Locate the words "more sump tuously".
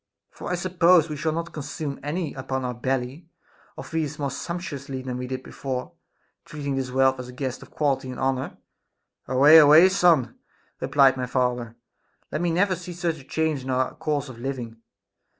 4.17-5.05